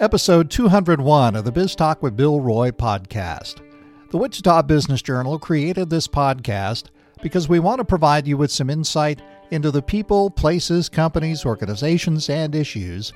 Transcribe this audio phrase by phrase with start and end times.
[0.00, 3.60] episode 201 of the Biz Talk with Bill Roy podcast.
[4.08, 6.84] The Wichita Business Journal created this podcast
[7.20, 9.20] because we want to provide you with some insight
[9.50, 13.12] into the people, places, companies, organizations, and issues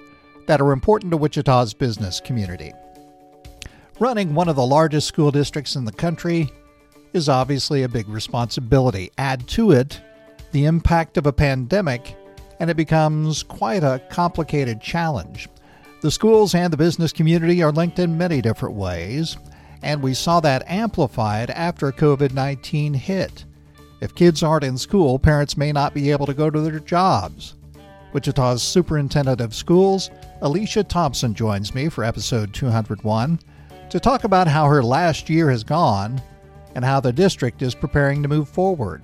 [0.46, 2.74] that are important to Wichita's business community.
[3.98, 6.50] Running one of the largest school districts in the country
[7.14, 9.10] is obviously a big responsibility.
[9.16, 10.02] Add to it
[10.52, 12.14] the impact of a pandemic,
[12.60, 15.48] and it becomes quite a complicated challenge.
[16.04, 19.38] The schools and the business community are linked in many different ways,
[19.80, 23.46] and we saw that amplified after COVID 19 hit.
[24.02, 27.54] If kids aren't in school, parents may not be able to go to their jobs.
[28.12, 30.10] Wichita's Superintendent of Schools,
[30.42, 33.40] Alicia Thompson, joins me for episode 201
[33.88, 36.20] to talk about how her last year has gone
[36.74, 39.02] and how the district is preparing to move forward.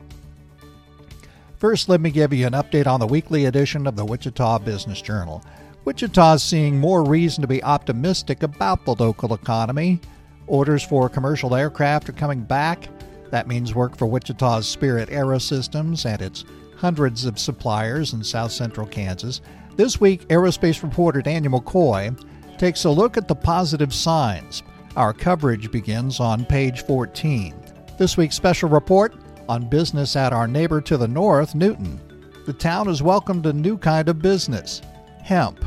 [1.57, 5.01] First, let me give you an update on the weekly edition of the Wichita Business
[5.01, 5.43] Journal.
[5.87, 9.99] Wichita is seeing more reason to be optimistic about the local economy.
[10.47, 12.89] Orders for commercial aircraft are coming back.
[13.31, 16.45] That means work for Wichita's Spirit Aerosystems and its
[16.77, 19.41] hundreds of suppliers in south central Kansas.
[19.77, 22.15] This week, aerospace reporter Daniel McCoy
[22.59, 24.63] takes a look at the positive signs.
[24.97, 27.55] Our coverage begins on page 14.
[27.99, 29.15] This week's special report
[29.49, 31.99] on business at our neighbor to the north, Newton.
[32.45, 34.83] The town has welcomed a new kind of business
[35.31, 35.65] hemp.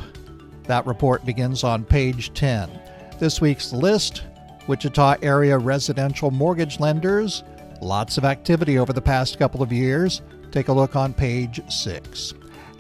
[0.66, 2.70] That report begins on page 10.
[3.18, 4.24] This week's list
[4.68, 7.44] Wichita area residential mortgage lenders.
[7.82, 10.22] Lots of activity over the past couple of years.
[10.52, 12.34] Take a look on page 6.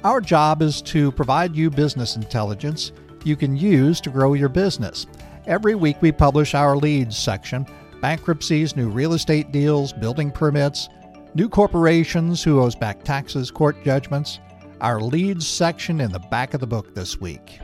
[0.03, 2.91] Our job is to provide you business intelligence
[3.23, 5.07] you can use to grow your business.
[5.47, 7.65] Every week we publish our leads section
[8.01, 10.89] bankruptcies, new real estate deals, building permits,
[11.33, 14.41] new corporations who owes back taxes, court judgments,
[14.83, 17.59] our leads section in the back of the book this week.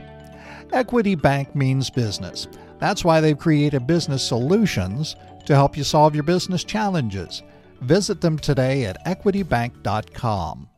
[0.72, 2.48] Equity Bank means business.
[2.80, 7.44] That's why they've created business solutions to help you solve your business challenges.
[7.82, 10.70] Visit them today at equitybank.com.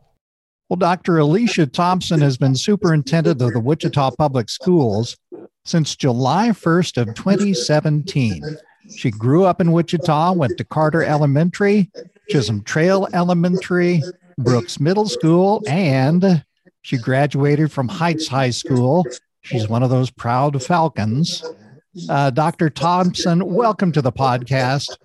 [0.70, 1.20] Well, Dr.
[1.20, 5.18] Alicia Thompson has been superintendent of the Wichita Public Schools
[5.64, 8.42] since July 1st of 2017.
[8.96, 11.92] She grew up in Wichita, went to Carter Elementary,
[12.30, 14.02] Chisholm Trail Elementary,
[14.44, 16.44] Brooks Middle School, and
[16.82, 19.06] she graduated from Heights High School.
[19.42, 21.44] She's one of those proud Falcons.
[22.10, 22.70] Uh, Dr.
[22.70, 24.98] Thompson, welcome to the podcast.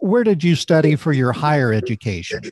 [0.00, 2.42] Where did you study for your higher education?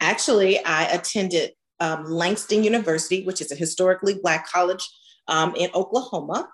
[0.00, 4.88] Actually, I attended um, Langston University, which is a historically Black college
[5.28, 6.48] um, in Oklahoma.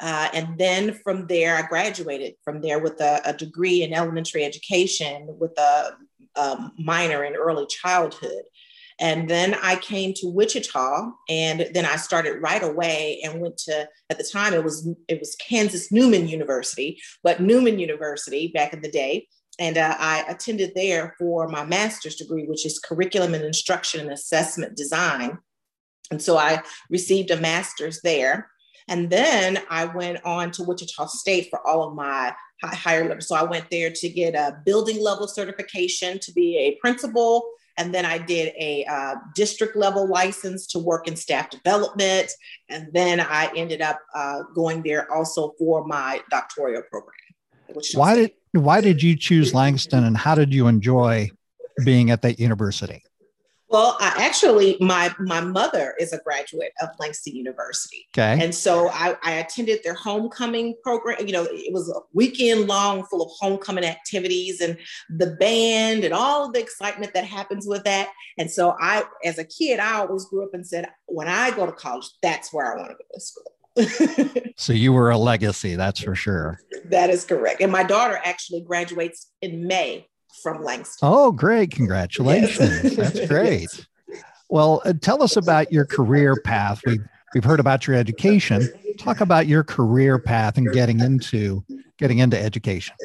[0.00, 4.44] Uh, and then from there, I graduated from there with a, a degree in elementary
[4.44, 5.92] education with a,
[6.36, 8.42] a, minor in early childhood.
[9.00, 13.88] And then I came to Wichita, and then I started right away and went to.
[14.10, 18.82] At the time, it was it was Kansas Newman University, but Newman University back in
[18.82, 19.26] the day,
[19.58, 24.10] and uh, I attended there for my master's degree, which is curriculum and instruction and
[24.10, 25.38] assessment design.
[26.10, 28.49] And so I received a master's there.
[28.90, 33.20] And then I went on to Wichita State for all of my higher level.
[33.22, 37.48] So I went there to get a building level certification to be a principal.
[37.78, 42.30] And then I did a uh, district level license to work in staff development.
[42.68, 47.14] And then I ended up uh, going there also for my doctoral program.
[47.94, 51.30] Why did why did you choose Langston, and how did you enjoy
[51.84, 53.04] being at that university?
[53.70, 58.08] Well, I actually, my my mother is a graduate of Langston University.
[58.12, 58.42] Okay.
[58.42, 61.24] And so I, I attended their homecoming program.
[61.24, 64.76] You know, it was a weekend long full of homecoming activities and
[65.08, 68.10] the band and all the excitement that happens with that.
[68.38, 71.64] And so I, as a kid, I always grew up and said, when I go
[71.64, 74.52] to college, that's where I want to go to school.
[74.56, 76.60] so you were a legacy, that's for sure.
[76.86, 77.60] That is correct.
[77.60, 80.09] And my daughter actually graduates in May
[80.42, 81.08] from Langston.
[81.08, 81.70] Oh, great.
[81.72, 82.96] Congratulations.
[82.96, 83.86] That's great.
[84.48, 86.80] Well, uh, tell us about your career path.
[86.84, 87.04] We've,
[87.34, 88.68] we've heard about your education.
[88.98, 91.64] Talk about your career path and getting into
[91.98, 92.96] getting into education.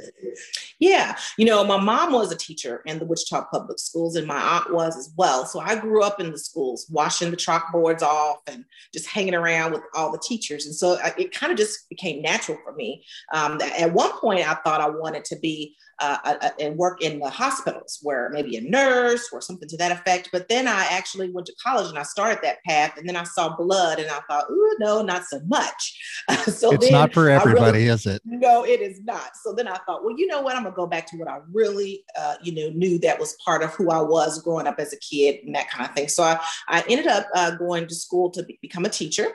[0.79, 4.39] Yeah, you know, my mom was a teacher in the Wichita Public Schools, and my
[4.39, 5.45] aunt was as well.
[5.45, 9.71] So I grew up in the schools, washing the chalkboards off and just hanging around
[9.71, 10.65] with all the teachers.
[10.65, 13.05] And so it kind of just became natural for me.
[13.33, 17.29] Um, at one point, I thought I wanted to be uh, and work in the
[17.29, 20.29] hospitals where maybe a nurse or something to that effect.
[20.31, 22.97] But then I actually went to college and I started that path.
[22.97, 26.23] And then I saw blood and I thought, oh, no, not so much.
[26.45, 28.21] so it's not for everybody, really, is it?
[28.25, 29.31] No, it is not.
[29.41, 30.55] So then I thought, well, you know what?
[30.55, 33.37] I'm going to go back to what I really, uh, you know, knew that was
[33.45, 36.09] part of who I was growing up as a kid and that kind of thing.
[36.09, 39.27] So I, I ended up uh, going to school to be, become a teacher.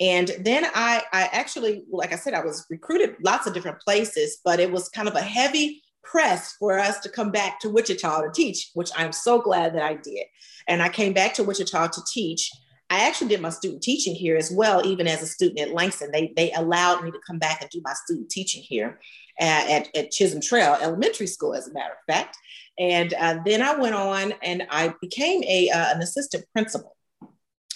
[0.00, 4.38] And then I, I actually, like I said, I was recruited lots of different places,
[4.44, 8.22] but it was kind of a heavy press for us to come back to Wichita
[8.22, 10.24] to teach, which I'm so glad that I did.
[10.66, 12.50] And I came back to Wichita to teach.
[12.90, 16.10] I actually did my student teaching here as well, even as a student at Langston.
[16.10, 18.98] They, they allowed me to come back and do my student teaching here
[19.38, 22.36] at, at, at Chisholm Trail Elementary School, as a matter of fact.
[22.78, 26.96] And uh, then I went on and I became a, uh, an assistant principal.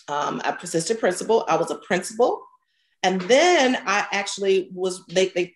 [0.09, 1.45] Um, a assistant principal.
[1.49, 2.43] I was a principal.
[3.03, 5.55] And then I actually was, they, they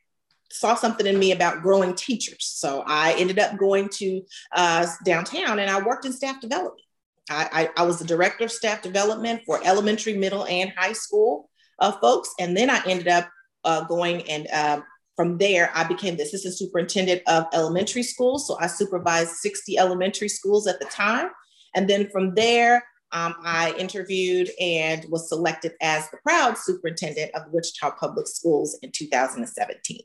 [0.50, 2.44] saw something in me about growing teachers.
[2.44, 4.22] So I ended up going to
[4.52, 6.80] uh, downtown and I worked in staff development.
[7.28, 11.50] I, I, I, was the director of staff development for elementary, middle, and high school
[11.80, 12.32] uh, folks.
[12.38, 13.28] And then I ended up
[13.64, 14.80] uh, going and uh,
[15.16, 18.46] from there, I became the assistant superintendent of elementary schools.
[18.46, 21.30] So I supervised 60 elementary schools at the time.
[21.74, 27.50] And then from there, um, I interviewed and was selected as the proud superintendent of
[27.50, 30.00] Wichita Public Schools in 2017.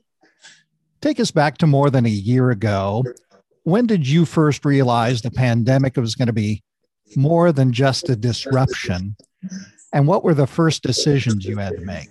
[1.02, 3.04] Take us back to more than a year ago.
[3.64, 6.62] When did you first realize the pandemic was going to be
[7.16, 9.16] more than just a disruption?
[9.92, 12.08] And what were the first decisions you had to make?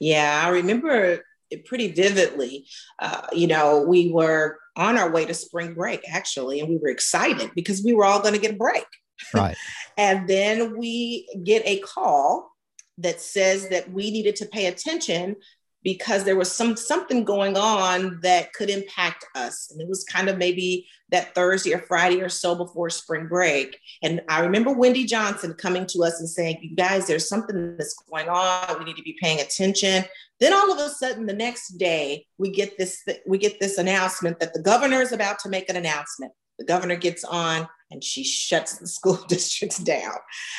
[0.00, 1.20] Yeah, I remember
[1.50, 2.66] it pretty vividly.
[2.98, 6.88] Uh, you know, we were on our way to spring break actually, and we were
[6.88, 8.86] excited because we were all going to get a break.
[9.32, 9.56] Right.
[9.96, 12.50] and then we get a call
[12.98, 15.36] that says that we needed to pay attention
[15.82, 19.70] because there was some something going on that could impact us.
[19.70, 23.78] And it was kind of maybe that thursday or friday or so before spring break.
[24.02, 27.94] And i remember wendy johnson coming to us and saying you guys there's something that's
[28.10, 28.78] going on.
[28.78, 30.04] We need to be paying attention.
[30.38, 34.40] Then all of a sudden the next day we get this we get this announcement
[34.40, 36.32] that the governor is about to make an announcement.
[36.58, 40.14] The governor gets on and she shuts the school districts down.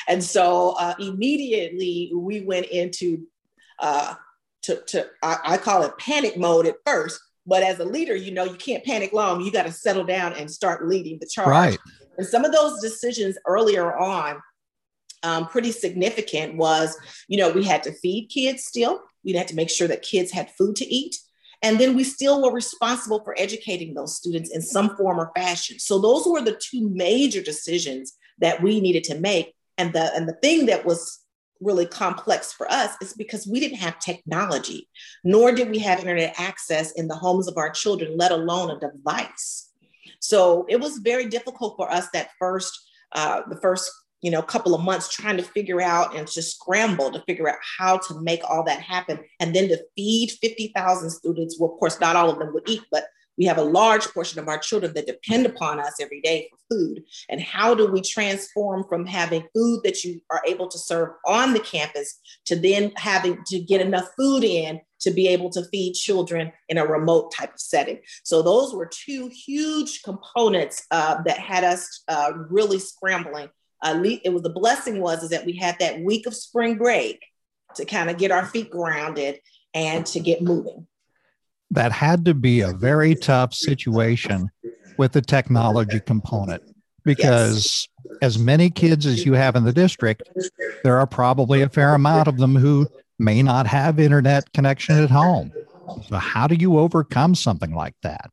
[0.07, 3.27] And so uh, immediately we went into
[3.79, 4.15] uh,
[4.63, 8.31] to, to I, I call it panic mode at first, but as a leader, you
[8.31, 9.41] know, you can't panic long.
[9.41, 11.47] You got to settle down and start leading the charge.
[11.47, 11.79] Right.
[12.17, 14.39] And some of those decisions earlier on,
[15.23, 16.97] um, pretty significant was,
[17.27, 19.01] you know, we had to feed kids still.
[19.23, 21.17] We had to make sure that kids had food to eat.
[21.63, 25.77] And then we still were responsible for educating those students in some form or fashion.
[25.77, 29.53] So those were the two major decisions that we needed to make.
[29.77, 31.19] And the and the thing that was
[31.61, 34.89] really complex for us is because we didn't have technology,
[35.23, 38.79] nor did we have internet access in the homes of our children, let alone a
[38.79, 39.69] device.
[40.19, 42.77] So it was very difficult for us that first,
[43.13, 43.89] uh, the first
[44.21, 47.57] you know couple of months trying to figure out and just scramble to figure out
[47.77, 51.99] how to make all that happen and then to feed 50,000 students well of course
[51.99, 53.05] not all of them would eat but
[53.37, 56.75] we have a large portion of our children that depend upon us every day for
[56.75, 57.03] food.
[57.29, 61.53] And how do we transform from having food that you are able to serve on
[61.53, 65.93] the campus to then having to get enough food in to be able to feed
[65.93, 67.99] children in a remote type of setting?
[68.23, 73.49] So those were two huge components uh, that had us uh, really scrambling.
[73.81, 77.25] Uh, it was the blessing was is that we had that week of spring break
[77.75, 79.39] to kind of get our feet grounded
[79.73, 80.85] and to get moving
[81.71, 84.49] that had to be a very tough situation
[84.97, 86.61] with the technology component.
[87.03, 88.17] Because yes.
[88.21, 90.29] as many kids as you have in the district
[90.83, 92.87] there are probably a fair amount of them who
[93.17, 95.51] may not have internet connection at home.
[96.07, 98.29] So how do you overcome something like that?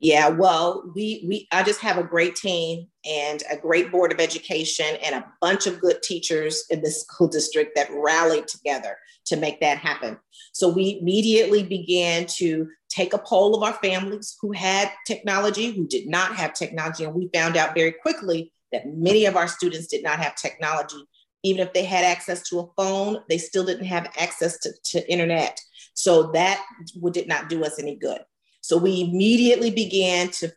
[0.00, 4.20] Yeah, well, we we I just have a great team and a great board of
[4.20, 8.96] education and a bunch of good teachers in the school district that rallied together
[9.26, 10.18] to make that happen.
[10.52, 15.86] So we immediately began to take a poll of our families who had technology, who
[15.86, 19.86] did not have technology, and we found out very quickly that many of our students
[19.86, 21.08] did not have technology.
[21.42, 25.10] Even if they had access to a phone, they still didn't have access to, to
[25.10, 25.60] internet.
[25.94, 26.64] So that
[27.12, 28.20] did not do us any good.
[28.60, 30.52] So we immediately began to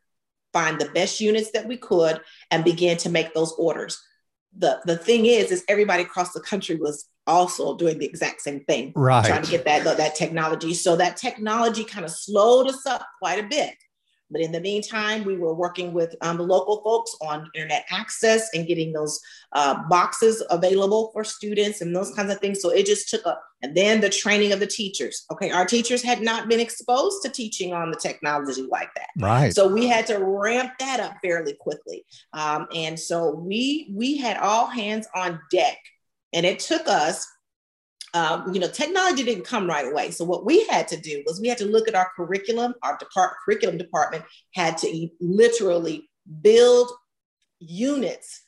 [0.58, 2.20] find the best units that we could
[2.52, 4.02] and began to make those orders.
[4.58, 8.62] The, the thing is, is everybody across the country was also doing the exact same
[8.62, 9.26] thing, right.
[9.26, 10.74] trying to get that, that technology.
[10.74, 13.76] So that technology kind of slowed us up quite a bit.
[14.30, 18.50] But in the meantime, we were working with um, the local folks on internet access
[18.54, 19.20] and getting those
[19.54, 22.62] uh, boxes available for students and those kinds of things.
[22.62, 25.26] So it just took a, and then the training of the teachers.
[25.32, 29.10] Okay, our teachers had not been exposed to teaching on the technology like that.
[29.18, 29.54] Right.
[29.54, 32.06] So we had to ramp that up fairly quickly.
[32.34, 35.78] Um, and so we we had all hands on deck,
[36.34, 37.26] and it took us
[38.18, 40.10] um, you know, technology didn't come right away.
[40.10, 42.74] So what we had to do was we had to look at our curriculum.
[42.82, 44.24] Our depart- curriculum department
[44.56, 46.10] had to literally
[46.42, 46.90] build
[47.60, 48.42] units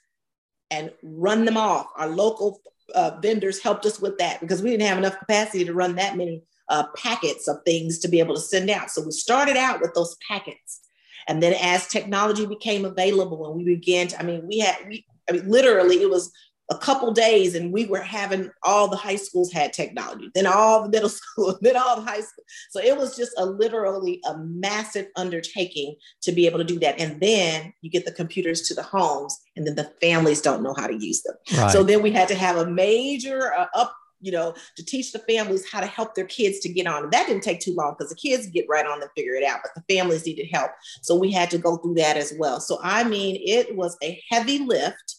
[0.72, 1.88] and run them off.
[1.98, 2.62] Our local
[2.96, 6.18] uh, vendors helped us with that because we didn't have enough capacity to run that
[6.18, 8.90] many uh, packets of things to be able to send out.
[8.90, 10.82] So we started out with those packets.
[11.28, 15.06] And then as technology became available and we began to, I mean, we had, we,
[15.30, 16.32] I mean, literally it was
[16.72, 20.84] a couple days and we were having all the high schools had technology then all
[20.84, 22.44] the middle school then all the high school.
[22.70, 27.00] So it was just a literally a massive undertaking to be able to do that.
[27.00, 30.74] And then you get the computers to the homes and then the families don't know
[30.78, 31.36] how to use them.
[31.58, 31.72] Right.
[31.72, 35.20] so then we had to have a major uh, up you know to teach the
[35.20, 37.04] families how to help their kids to get on.
[37.04, 39.44] And that didn't take too long because the kids get right on and figure it
[39.44, 40.72] out but the families needed help.
[41.02, 42.60] So we had to go through that as well.
[42.60, 45.16] So i mean it was a heavy lift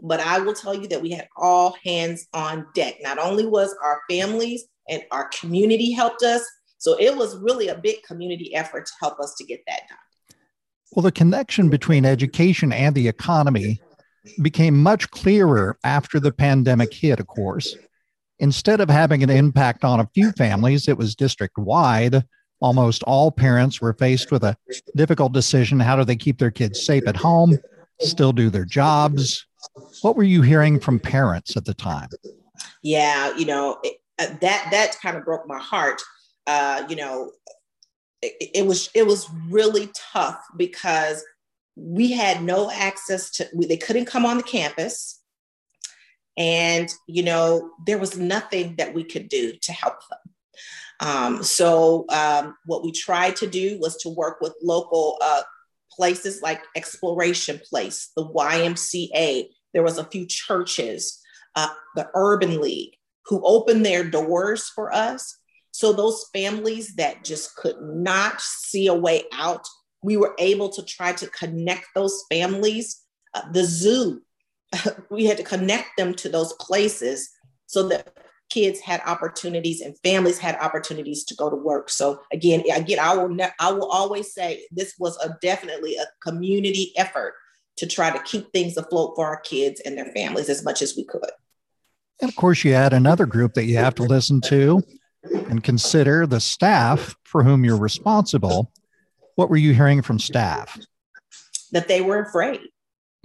[0.00, 2.96] but I will tell you that we had all hands on deck.
[3.02, 6.42] Not only was our families and our community helped us,
[6.78, 10.38] so it was really a big community effort to help us to get that done.
[10.92, 13.80] Well, the connection between education and the economy
[14.42, 17.76] became much clearer after the pandemic hit, of course.
[18.38, 22.24] Instead of having an impact on a few families, it was district wide.
[22.60, 24.56] Almost all parents were faced with a
[24.96, 27.58] difficult decision how do they keep their kids safe at home,
[28.00, 29.46] still do their jobs,
[30.04, 32.10] what were you hearing from parents at the time?
[32.82, 36.02] Yeah, you know, it, uh, that that kind of broke my heart.
[36.46, 37.32] Uh, you know,
[38.20, 41.24] it, it was it was really tough because
[41.76, 45.20] we had no access to we, they couldn't come on the campus
[46.36, 50.24] and you know there was nothing that we could do to help them
[51.00, 55.42] um, so um, what we tried to do was to work with local uh,
[55.94, 59.48] places like Exploration Place, the YMCA.
[59.74, 61.20] There was a few churches,
[61.54, 62.94] uh, the Urban League,
[63.26, 65.36] who opened their doors for us.
[65.72, 69.66] So those families that just could not see a way out,
[70.02, 73.02] we were able to try to connect those families.
[73.34, 74.22] Uh, the zoo,
[75.10, 77.28] we had to connect them to those places
[77.66, 78.16] so that
[78.50, 81.90] kids had opportunities and families had opportunities to go to work.
[81.90, 86.06] So again, again, I will ne- I will always say this was a definitely a
[86.22, 87.34] community effort
[87.76, 90.96] to try to keep things afloat for our kids and their families as much as
[90.96, 91.30] we could.
[92.20, 94.82] And of course, you add another group that you have to listen to
[95.24, 98.70] and consider the staff for whom you're responsible.
[99.34, 100.78] What were you hearing from staff?
[101.72, 102.60] That they were afraid.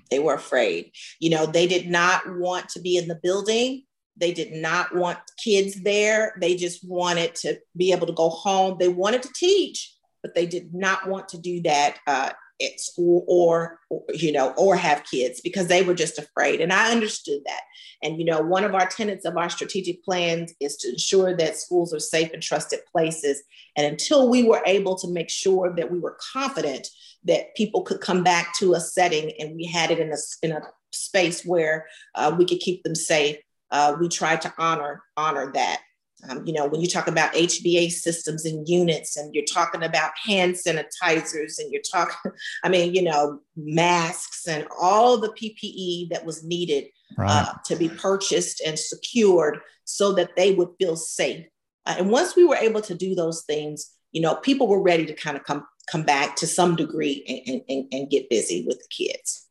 [0.09, 0.91] They were afraid.
[1.19, 3.83] You know, they did not want to be in the building
[4.19, 6.35] they did not want kids there.
[6.39, 8.77] They just wanted to be able to go home.
[8.77, 13.25] They wanted to teach, but they did not want to do that uh, at school
[13.27, 13.79] or,
[14.13, 16.61] you know, or have kids because they were just afraid.
[16.61, 17.61] And I understood that.
[18.03, 21.57] And, you know, one of our tenets of our strategic plans is to ensure that
[21.57, 23.41] schools are safe and trusted places.
[23.75, 26.87] And until we were able to make sure that we were confident
[27.25, 30.51] that people could come back to a setting and we had it in a, in
[30.51, 30.61] a
[30.91, 33.37] space where uh, we could keep them safe,
[33.71, 35.81] uh, we try to honor honor that.
[36.27, 40.11] Um, you know, when you talk about HVAC systems and units, and you're talking about
[40.25, 42.31] hand sanitizers, and you're talking,
[42.63, 46.85] I mean, you know, masks and all the PPE that was needed
[47.17, 47.47] right.
[47.47, 51.45] uh, to be purchased and secured so that they would feel safe.
[51.85, 55.05] Uh, and once we were able to do those things, you know, people were ready
[55.05, 58.77] to kind of come come back to some degree and, and, and get busy with
[58.77, 59.47] the kids.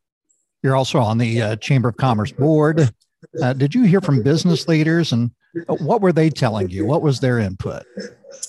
[0.63, 2.93] You're also on the uh, Chamber of Commerce board.
[3.43, 5.33] Uh, did you hear from business leaders and uh,
[5.67, 6.85] what were they telling you?
[6.85, 7.85] What was their input?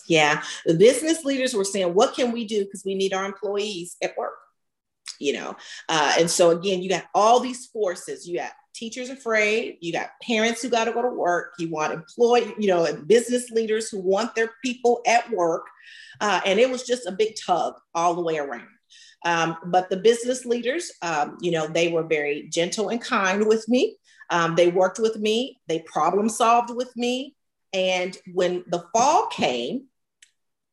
[0.07, 2.65] Yeah, the business leaders were saying, "What can we do?
[2.65, 4.33] Because we need our employees at work."
[5.19, 5.55] You know,
[5.87, 8.27] uh, and so again, you got all these forces.
[8.27, 9.77] You got teachers afraid.
[9.81, 11.53] You got parents who got to go to work.
[11.59, 15.67] You want employee, you know, and business leaders who want their people at work,
[16.21, 18.67] uh, and it was just a big tug all the way around.
[19.25, 23.67] Um, but the business leaders, um, you know, they were very gentle and kind with
[23.67, 23.97] me.
[24.29, 27.35] Um, they worked with me, they problem solved with me.
[27.73, 29.89] And when the fall came,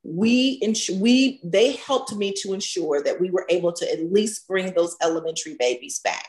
[0.06, 4.46] we ins- we they helped me to ensure that we were able to at least
[4.46, 6.28] bring those elementary babies back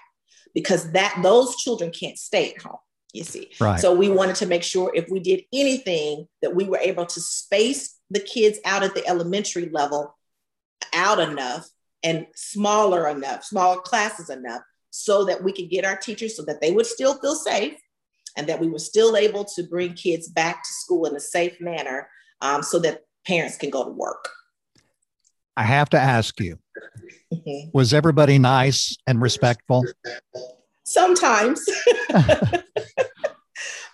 [0.56, 2.80] because that those children can't stay at home
[3.14, 3.80] you see right.
[3.80, 7.22] so we wanted to make sure if we did anything that we were able to
[7.22, 10.16] space the kids out at the elementary level
[10.94, 11.68] out enough
[12.04, 14.62] and smaller enough smaller classes enough
[14.98, 17.76] so that we could get our teachers so that they would still feel safe
[18.36, 21.60] and that we were still able to bring kids back to school in a safe
[21.60, 22.10] manner
[22.42, 24.30] um, so that parents can go to work.
[25.56, 26.58] I have to ask you
[27.34, 27.70] mm-hmm.
[27.74, 29.86] was everybody nice and respectful?
[30.84, 31.66] Sometimes.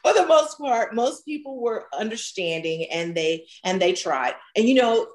[0.04, 4.34] For the most part, most people were understanding and they and they tried.
[4.56, 5.08] And you know,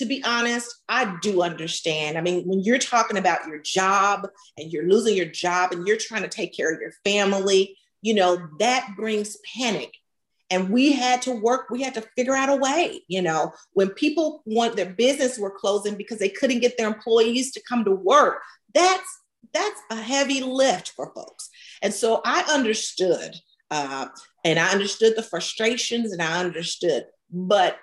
[0.00, 2.16] to be honest, I do understand.
[2.16, 4.26] I mean, when you're talking about your job
[4.56, 8.14] and you're losing your job and you're trying to take care of your family, you
[8.14, 9.92] know, that brings panic.
[10.48, 13.90] And we had to work, we had to figure out a way, you know, when
[13.90, 17.92] people want their business were closing because they couldn't get their employees to come to
[17.92, 18.40] work.
[18.74, 19.18] That's
[19.52, 21.50] that's a heavy lift for folks.
[21.82, 23.36] And so I understood,
[23.70, 24.08] uh,
[24.46, 27.04] and I understood the frustrations and I understood.
[27.30, 27.76] But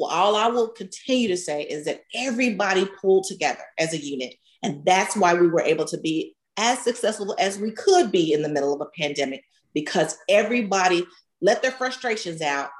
[0.00, 4.34] well, all I will continue to say is that everybody pulled together as a unit.
[4.62, 8.40] And that's why we were able to be as successful as we could be in
[8.40, 11.06] the middle of a pandemic because everybody
[11.42, 12.70] let their frustrations out.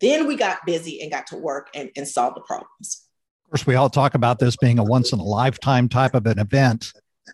[0.00, 3.06] Then we got busy and got to work and, and solve the problems.
[3.44, 6.24] Of course, we all talk about this being a once in a lifetime type of
[6.26, 6.92] an event,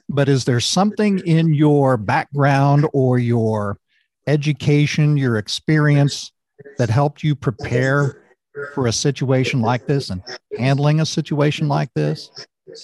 [0.08, 3.78] but is there something in your background or your
[4.26, 6.32] education, your experience
[6.78, 8.25] that helped you prepare
[8.74, 10.22] for a situation like this and
[10.58, 12.30] handling a situation like this?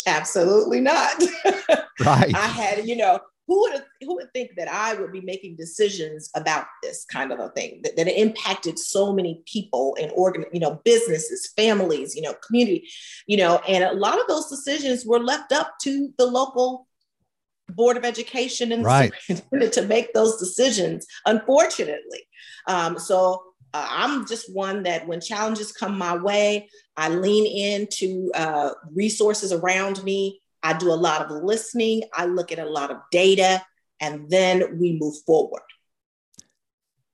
[0.06, 1.14] Absolutely not.
[2.04, 2.34] right.
[2.34, 6.30] I had, you know, who would who would think that I would be making decisions
[6.34, 10.44] about this kind of a thing that, that it impacted so many people and organ,
[10.52, 12.88] you know, businesses, families, you know, community,
[13.26, 16.86] you know, and a lot of those decisions were left up to the local
[17.68, 19.12] board of education and right.
[19.28, 21.06] to make those decisions.
[21.26, 22.22] Unfortunately,
[22.68, 23.42] um, so
[23.74, 29.52] uh, I'm just one that when challenges come my way, I lean into uh, resources
[29.52, 30.40] around me.
[30.62, 32.02] I do a lot of listening.
[32.14, 33.62] I look at a lot of data,
[34.00, 35.62] and then we move forward.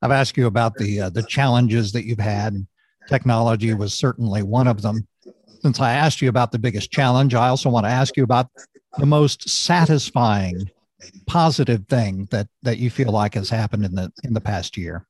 [0.03, 2.67] I've asked you about the uh, the challenges that you've had.
[3.09, 5.07] Technology was certainly one of them.
[5.63, 8.49] Since I asked you about the biggest challenge, I also want to ask you about
[8.99, 10.71] the most satisfying,
[11.27, 15.07] positive thing that that you feel like has happened in the in the past year.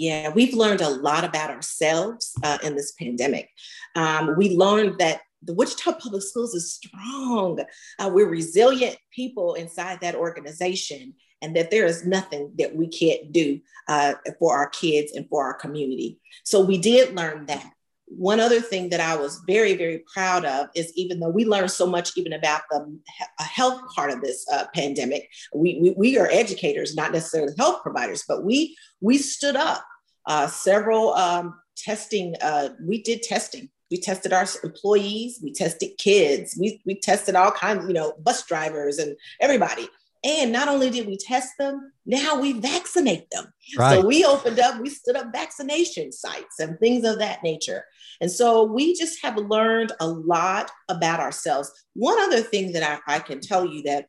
[0.00, 3.50] Yeah, we've learned a lot about ourselves uh, in this pandemic.
[3.94, 7.60] Um, we learned that the Wichita Public Schools is strong.
[7.98, 13.30] Uh, we're resilient people inside that organization, and that there is nothing that we can't
[13.30, 16.18] do uh, for our kids and for our community.
[16.44, 17.70] So we did learn that.
[18.06, 21.70] One other thing that I was very, very proud of is even though we learned
[21.70, 22.98] so much even about the
[23.38, 28.24] health part of this uh, pandemic, we, we, we are educators, not necessarily health providers,
[28.26, 29.84] but we we stood up
[30.26, 33.68] uh, several um, testing, uh, we did testing.
[33.90, 38.46] We tested our employees, we tested kids, we, we tested all kinds, you know, bus
[38.46, 39.88] drivers and everybody.
[40.22, 43.52] And not only did we test them, now we vaccinate them.
[43.76, 43.98] Right.
[44.00, 47.84] So we opened up, we stood up vaccination sites and things of that nature.
[48.20, 51.72] And so we just have learned a lot about ourselves.
[51.94, 54.06] One other thing that I, I can tell you that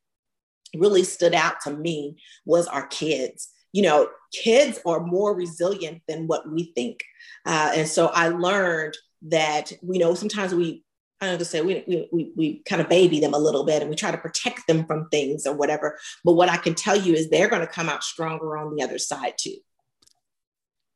[0.75, 6.27] really stood out to me was our kids you know, kids are more resilient than
[6.27, 7.03] what we think.
[7.45, 10.83] Uh, and so I learned that, you know, sometimes we,
[11.19, 13.81] I don't to say, we, we, we, we kind of baby them a little bit
[13.81, 15.99] and we try to protect them from things or whatever.
[16.25, 18.83] But what I can tell you is they're going to come out stronger on the
[18.83, 19.55] other side too.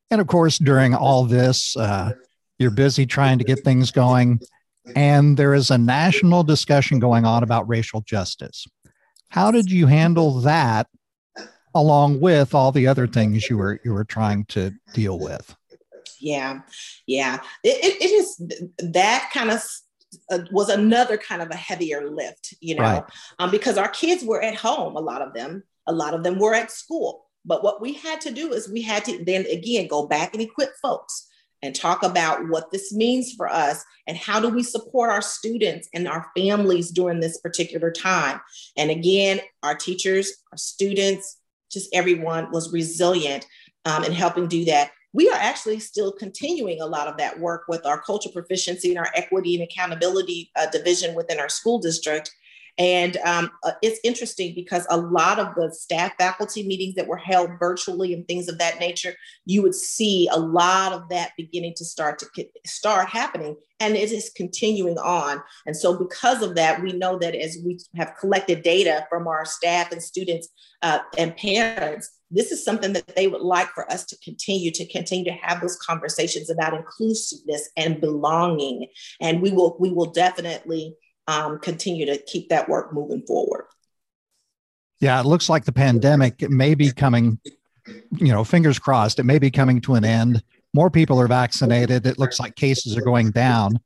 [0.09, 2.13] And of course, during all this, uh,
[2.57, 4.39] you're busy trying to get things going.
[4.95, 8.65] And there is a national discussion going on about racial justice.
[9.29, 10.87] How did you handle that
[11.75, 15.55] along with all the other things you were you were trying to deal with.
[16.19, 16.61] Yeah
[17.05, 17.41] yeah.
[17.63, 18.41] It, it, it is
[18.93, 19.61] that kind of
[20.31, 22.81] uh, was another kind of a heavier lift you know?
[22.81, 23.03] Right.
[23.37, 25.63] um, because our kids were at home a lot of them.
[25.87, 27.25] A lot of them were at school.
[27.45, 30.41] But what we had to do is we had to then again go back and
[30.41, 31.27] equip folks
[31.61, 35.89] and talk about what this means for us and how do we support our students
[35.93, 38.39] and our families during this particular time.
[38.77, 41.37] And again, our teachers, our students,
[41.75, 43.45] just everyone was resilient
[43.85, 44.91] um, in helping do that.
[45.13, 48.97] We are actually still continuing a lot of that work with our culture proficiency and
[48.97, 52.31] our equity and accountability uh, division within our school district.
[52.77, 57.17] And um, uh, it's interesting because a lot of the staff faculty meetings that were
[57.17, 59.13] held virtually and things of that nature,
[59.45, 64.11] you would see a lot of that beginning to start to start happening, and it
[64.11, 65.41] is continuing on.
[65.65, 69.45] And so, because of that, we know that as we have collected data from our
[69.45, 70.49] staff and students
[70.81, 74.85] uh, and parents, this is something that they would like for us to continue to
[74.87, 78.87] continue to have those conversations about inclusiveness and belonging.
[79.21, 80.95] And we will we will definitely
[81.27, 83.65] um, continue to keep that work moving forward.
[84.99, 87.39] Yeah, it looks like the pandemic may be coming,
[88.17, 90.43] you know, fingers crossed, it may be coming to an end.
[90.73, 92.05] More people are vaccinated.
[92.05, 93.79] It looks like cases are going down.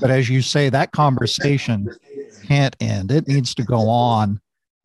[0.00, 1.88] But as you say, that conversation
[2.44, 3.12] can't end.
[3.12, 4.40] It needs to go on.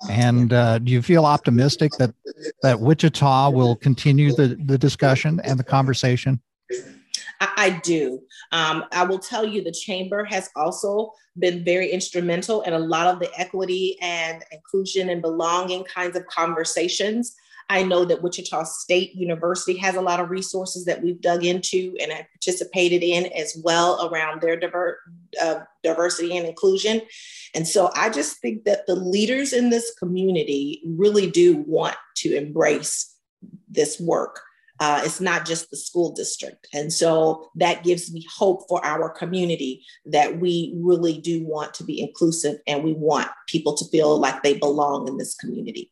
[0.09, 2.13] And uh, do you feel optimistic that
[2.61, 6.39] that Wichita will continue the, the discussion and the conversation?
[7.39, 8.21] I, I do.
[8.51, 13.07] Um, I will tell you, the chamber has also been very instrumental in a lot
[13.07, 17.35] of the equity and inclusion and belonging kinds of conversations.
[17.69, 21.95] I know that Wichita State University has a lot of resources that we've dug into
[22.01, 24.99] and have participated in as well around their diver,
[25.41, 27.01] uh, diversity and inclusion.
[27.53, 32.35] And so I just think that the leaders in this community really do want to
[32.35, 33.13] embrace
[33.67, 34.41] this work.
[34.79, 36.67] Uh, it's not just the school district.
[36.73, 41.83] And so that gives me hope for our community that we really do want to
[41.83, 45.91] be inclusive and we want people to feel like they belong in this community.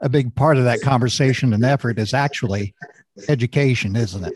[0.00, 2.74] A big part of that conversation and effort is actually
[3.28, 4.34] education, isn't it?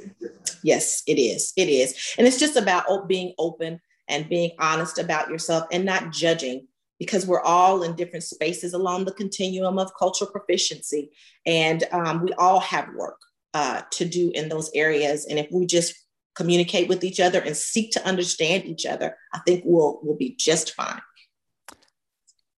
[0.63, 1.53] Yes, it is.
[1.57, 2.15] It is.
[2.19, 6.67] And it's just about being open and being honest about yourself and not judging
[6.99, 11.11] because we're all in different spaces along the continuum of cultural proficiency.
[11.47, 13.21] And um, we all have work
[13.55, 15.27] uh, to do in those areas.
[15.27, 15.95] And if we just
[16.35, 20.35] communicate with each other and seek to understand each other, I think we'll, we'll be
[20.39, 21.01] just fine.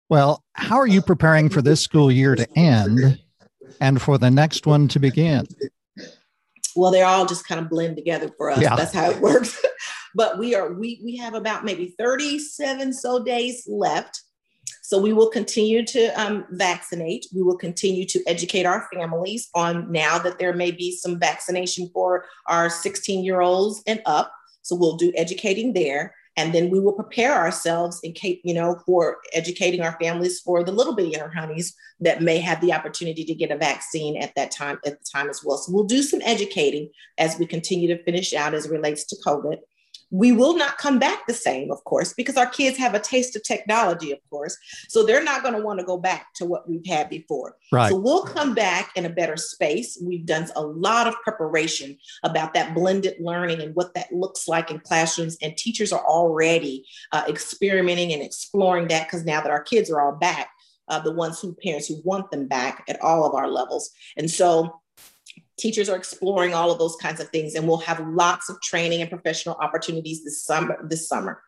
[0.09, 3.20] Well, how are you preparing for this school year to end
[3.81, 5.46] and for the next one to begin?
[6.74, 8.61] Well, they're all just kind of blend together for us.
[8.61, 8.76] Yeah.
[8.76, 9.61] That's how it works.
[10.14, 14.20] but we are we we have about maybe 37 so days left
[14.90, 17.24] so we will continue to um, vaccinate.
[17.33, 21.88] We will continue to educate our families on now that there may be some vaccination
[21.94, 24.33] for our 16 year olds and up.
[24.62, 26.12] So we'll do educating there.
[26.37, 30.64] And then we will prepare ourselves in case, you know, for educating our families for
[30.64, 34.50] the little bitty honeys that may have the opportunity to get a vaccine at that
[34.50, 35.57] time, at the time as well.
[35.57, 39.16] So we'll do some educating as we continue to finish out as it relates to
[39.24, 39.59] COVID.
[40.11, 43.37] We will not come back the same, of course, because our kids have a taste
[43.37, 44.57] of technology, of course.
[44.88, 47.57] So they're not going to want to go back to what we've had before.
[47.70, 47.90] Right.
[47.90, 49.99] So we'll come back in a better space.
[50.03, 54.70] We've done a lot of preparation about that blended learning and what that looks like
[54.70, 55.37] in classrooms.
[55.42, 60.01] And teachers are already uh, experimenting and exploring that because now that our kids are
[60.01, 60.51] all back,
[60.88, 63.90] uh, the ones who parents who want them back at all of our levels.
[64.16, 64.81] And so
[65.61, 69.01] teachers are exploring all of those kinds of things and we'll have lots of training
[69.01, 71.42] and professional opportunities this summer this summer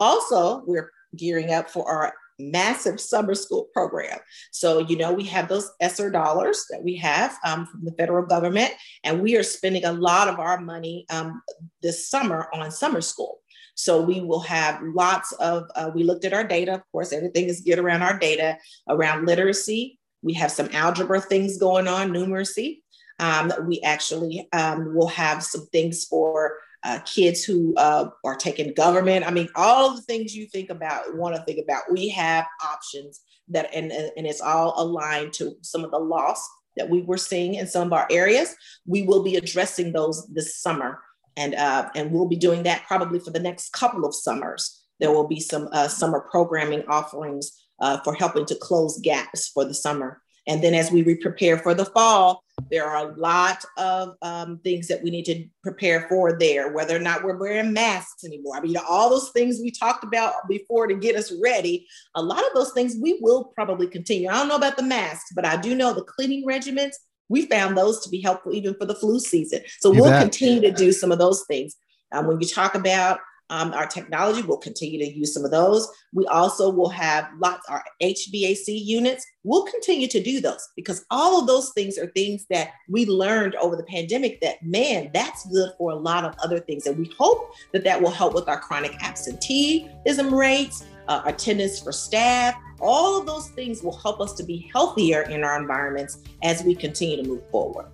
[0.00, 4.18] also we're gearing up for our massive summer school program
[4.50, 8.26] so you know we have those ESSER dollars that we have um, from the federal
[8.26, 8.72] government
[9.04, 11.40] and we are spending a lot of our money um,
[11.82, 13.42] this summer on summer school
[13.74, 16.74] so we will have lots of, uh, we looked at our data.
[16.74, 19.98] Of course, everything is good around our data around literacy.
[20.22, 22.81] We have some algebra things going on, numeracy.
[23.18, 28.74] Um, we actually um, will have some things for uh, kids who uh, are taking
[28.74, 29.26] government.
[29.26, 33.20] I mean, all the things you think about, want to think about, we have options
[33.48, 37.54] that, and, and it's all aligned to some of the loss that we were seeing
[37.54, 38.56] in some of our areas.
[38.86, 40.98] We will be addressing those this summer,
[41.36, 44.82] and uh, and we'll be doing that probably for the next couple of summers.
[44.98, 49.64] There will be some uh, summer programming offerings uh, for helping to close gaps for
[49.64, 50.21] the summer.
[50.46, 54.88] And then as we prepare for the fall, there are a lot of um, things
[54.88, 58.56] that we need to prepare for there, whether or not we're wearing masks anymore.
[58.56, 62.40] I mean, all those things we talked about before to get us ready, a lot
[62.40, 64.28] of those things we will probably continue.
[64.28, 66.94] I don't know about the masks, but I do know the cleaning regimens,
[67.28, 69.60] we found those to be helpful even for the flu season.
[69.78, 70.22] So you we'll bet.
[70.22, 71.76] continue to do some of those things.
[72.12, 73.20] Um, when you talk about
[73.52, 75.86] um, our technology, we'll continue to use some of those.
[76.14, 79.26] We also will have lots our HVAC units.
[79.44, 83.54] We'll continue to do those because all of those things are things that we learned
[83.56, 84.40] over the pandemic.
[84.40, 88.00] That man, that's good for a lot of other things, and we hope that that
[88.00, 92.56] will help with our chronic absenteeism rates, uh, attendance for staff.
[92.80, 96.74] All of those things will help us to be healthier in our environments as we
[96.74, 97.91] continue to move forward.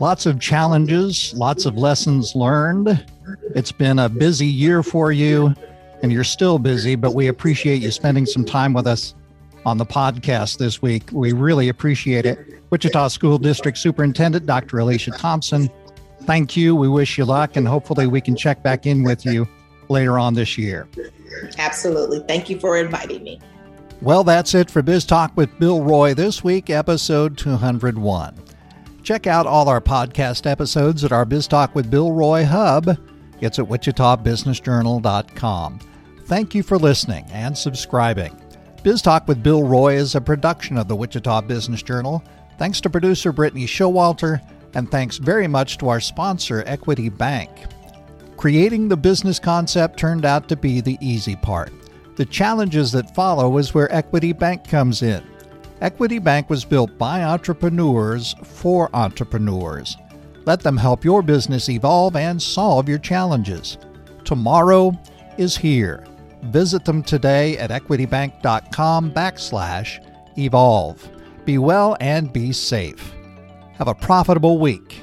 [0.00, 3.04] Lots of challenges, lots of lessons learned.
[3.54, 5.54] It's been a busy year for you,
[6.02, 9.14] and you're still busy, but we appreciate you spending some time with us
[9.66, 11.10] on the podcast this week.
[11.12, 12.38] We really appreciate it.
[12.70, 14.78] Wichita School District Superintendent Dr.
[14.78, 15.68] Alicia Thompson,
[16.22, 16.74] thank you.
[16.74, 19.46] We wish you luck, and hopefully, we can check back in with you
[19.90, 20.88] later on this year.
[21.58, 22.20] Absolutely.
[22.20, 23.38] Thank you for inviting me.
[24.00, 28.34] Well, that's it for Biz Talk with Bill Roy this week, episode 201.
[29.02, 32.98] Check out all our podcast episodes at our Biz Talk with Bill Roy hub.
[33.40, 35.80] It's at wichitabusinessjournal.com.
[36.26, 38.38] Thank you for listening and subscribing.
[38.82, 42.22] Biz Talk with Bill Roy is a production of the Wichita Business Journal.
[42.58, 44.40] Thanks to producer Brittany Showalter,
[44.74, 47.50] and thanks very much to our sponsor, Equity Bank.
[48.36, 51.72] Creating the business concept turned out to be the easy part.
[52.16, 55.22] The challenges that follow is where Equity Bank comes in.
[55.80, 59.96] Equity Bank was built by entrepreneurs for entrepreneurs.
[60.44, 63.78] Let them help your business evolve and solve your challenges.
[64.24, 64.92] Tomorrow
[65.38, 66.04] is here.
[66.44, 70.06] Visit them today at equitybank.com backslash
[70.38, 71.08] evolve.
[71.46, 73.14] Be well and be safe.
[73.78, 75.00] Have a profitable week.